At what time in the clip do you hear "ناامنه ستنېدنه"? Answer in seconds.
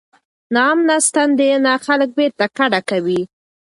0.55-1.73